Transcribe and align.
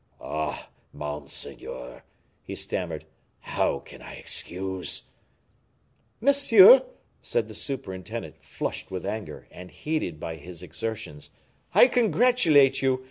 "Ah! 0.19 0.69
monseigneur," 0.93 2.01
he 2.41 2.55
stammered, 2.55 3.05
"how 3.39 3.77
can 3.77 4.01
I 4.01 4.15
excuse" 4.15 5.03
"Monsieur," 6.19 6.81
said 7.21 7.47
the 7.47 7.53
superintendent, 7.53 8.43
flushed 8.43 8.89
with 8.89 9.05
anger, 9.05 9.47
and 9.51 9.69
heated 9.69 10.19
by 10.19 10.37
his 10.37 10.63
exertions, 10.63 11.29
"I 11.75 11.87
congratulate 11.87 12.81
you. 12.81 12.99